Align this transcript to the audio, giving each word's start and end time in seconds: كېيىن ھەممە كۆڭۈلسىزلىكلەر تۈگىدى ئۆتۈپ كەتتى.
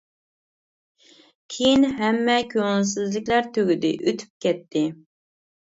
كېيىن 1.57 1.85
ھەممە 1.99 2.39
كۆڭۈلسىزلىكلەر 2.55 3.53
تۈگىدى 3.59 3.95
ئۆتۈپ 4.01 4.45
كەتتى. 4.49 4.87